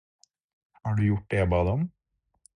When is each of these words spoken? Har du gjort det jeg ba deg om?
Har 0.81 0.95
du 0.95 1.03
gjort 1.09 1.29
det 1.35 1.41
jeg 1.43 1.51
ba 1.55 1.61
deg 1.69 1.77
om? 1.77 1.87